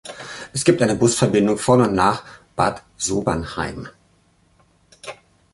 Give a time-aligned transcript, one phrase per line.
[0.51, 2.23] Es gibt eine Busverbindung von und nach
[2.55, 3.87] Bad Sobernheim.